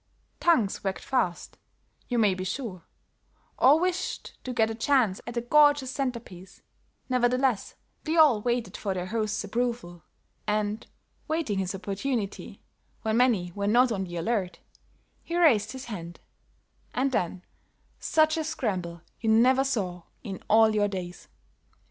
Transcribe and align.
Tongues 0.39 0.83
wagged 0.83 1.03
fast, 1.03 1.59
you 2.07 2.17
may 2.17 2.33
be 2.33 2.43
sure; 2.43 2.87
all 3.59 3.79
wished 3.79 4.33
to 4.43 4.51
get 4.51 4.71
a 4.71 4.73
chance 4.73 5.21
at 5.27 5.35
the 5.35 5.41
gorgeous 5.41 5.91
centrepiece, 5.91 6.63
nevertheless, 7.07 7.75
they 8.05 8.15
all 8.15 8.41
waited 8.41 8.75
for 8.75 8.95
their 8.95 9.05
host's 9.05 9.43
approval, 9.43 10.01
and, 10.47 10.87
waiting 11.27 11.59
his 11.59 11.75
opportunity, 11.75 12.63
when 13.03 13.17
many 13.17 13.51
were 13.53 13.67
not 13.67 13.91
on 13.91 14.05
the 14.05 14.15
alert, 14.15 14.57
he 15.21 15.37
raised 15.37 15.71
his 15.71 15.85
hand, 15.85 16.19
and 16.95 17.11
then 17.11 17.43
such 17.99 18.37
a 18.37 18.43
scramble 18.43 19.03
you 19.19 19.29
never 19.29 19.63
saw 19.63 20.01
in 20.23 20.41
all 20.49 20.73
your 20.73 20.87
days. 20.87 21.27